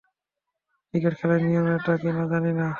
[0.93, 2.67] Cricket খেলার নিয়ম এটা কিনা জানি না।